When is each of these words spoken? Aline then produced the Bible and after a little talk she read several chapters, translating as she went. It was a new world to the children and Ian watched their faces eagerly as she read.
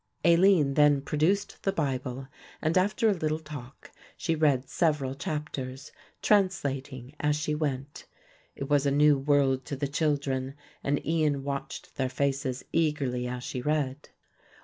Aline 0.25 0.73
then 0.73 1.01
produced 1.01 1.61
the 1.61 1.71
Bible 1.71 2.27
and 2.59 2.75
after 2.75 3.07
a 3.07 3.13
little 3.13 3.37
talk 3.37 3.91
she 4.17 4.33
read 4.33 4.67
several 4.67 5.13
chapters, 5.13 5.91
translating 6.23 7.13
as 7.19 7.35
she 7.35 7.53
went. 7.53 8.07
It 8.55 8.67
was 8.67 8.87
a 8.87 8.89
new 8.91 9.15
world 9.19 9.63
to 9.65 9.75
the 9.75 9.87
children 9.87 10.55
and 10.83 11.05
Ian 11.05 11.43
watched 11.43 11.97
their 11.97 12.09
faces 12.09 12.65
eagerly 12.73 13.27
as 13.27 13.43
she 13.43 13.61
read. 13.61 14.09